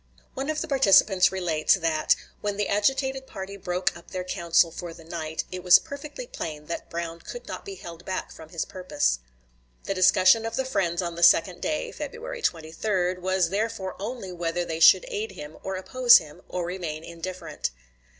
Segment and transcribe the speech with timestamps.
[0.33, 4.95] One of the participants relates, that "When the agitated party broke up their council for
[4.95, 8.65] the night, it was perfectly plain that Brown could not be held back from his
[8.65, 9.19] purpose."
[9.83, 14.65] The discussion of the friends on the second day (February 23) was therefore only whether
[14.65, 17.69] they should aid him, or oppose him, or remain indifferent.